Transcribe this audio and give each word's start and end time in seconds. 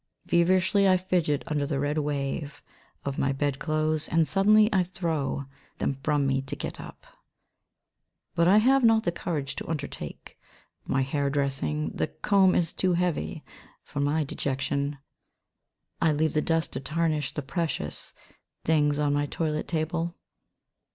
Feverishly 0.25 0.89
I 0.89 0.97
fidget 0.97 1.43
under 1.45 1.67
the 1.67 1.79
red 1.79 1.99
wave 1.99 2.63
of 3.05 3.19
my 3.19 3.31
bed'clothes, 3.31 4.07
and 4.09 4.27
suddenly 4.27 4.67
I 4.73 4.81
throw 4.81 5.45
them 5.77 5.99
from 6.01 6.25
me 6.25 6.41
to 6.41 6.55
get 6.55 6.79
up. 6.81 7.05
But 8.33 8.47
I 8.47 8.57
have 8.57 8.83
not 8.83 9.03
the 9.03 9.11
courage 9.11 9.55
to 9.57 9.69
undertake 9.69 10.39
my 10.87 11.03
hair 11.03 11.29
dressing, 11.29 11.89
the 11.91 12.07
comb 12.07 12.55
is 12.55 12.73
too 12.73 12.93
heavy 12.93 13.43
for 13.83 13.99
my 13.99 14.23
dejection. 14.23 14.97
I 16.01 16.13
leave 16.13 16.33
the 16.33 16.41
dust 16.41 16.73
to 16.73 16.79
tarnish 16.79 17.33
the 17.35 17.43
precious 17.43 18.15
things 18.65 18.97
on 18.97 19.13
my 19.13 19.27
toilet 19.27 19.67
table. 19.67 20.15